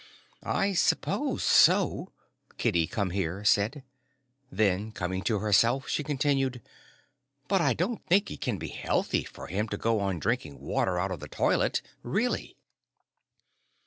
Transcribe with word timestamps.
"I 0.41 0.73
suppose 0.73 1.43
so," 1.43 2.11
Kitty 2.57 2.87
Come 2.87 3.11
Here 3.11 3.45
said. 3.45 3.83
Then 4.51 4.91
coming 4.91 5.21
to 5.25 5.37
herself, 5.37 5.87
she 5.87 6.03
continued, 6.03 6.59
"But 7.47 7.61
I 7.61 7.73
don't 7.75 8.03
think 8.07 8.31
it 8.31 8.41
can 8.41 8.57
be 8.57 8.69
healthy 8.69 9.23
for 9.23 9.45
him 9.45 9.67
to 9.69 9.77
go 9.77 9.99
on 9.99 10.17
drinking 10.17 10.59
water 10.59 10.97
out 10.97 11.11
of 11.11 11.19
the 11.19 11.27
toilet. 11.27 11.83
Really." 12.01 12.57